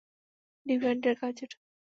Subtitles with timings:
[0.65, 1.57] ডিভিয়েন্টের কাজ এটা।